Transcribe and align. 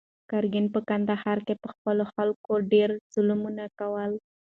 ګرګین 0.29 0.65
په 0.73 0.79
کندهار 0.89 1.37
کې 1.47 1.55
پر 1.61 1.71
خلکو 2.13 2.53
ډېر 2.71 2.89
ظلمونه 3.13 3.63
کول. 3.79 4.11